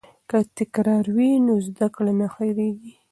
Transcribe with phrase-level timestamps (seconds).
[0.29, 2.93] که تکرار وي نو زده کړه نه هیریږي.